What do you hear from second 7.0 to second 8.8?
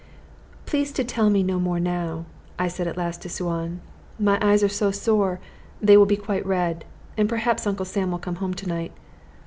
and perhaps Uncle Sam will come home to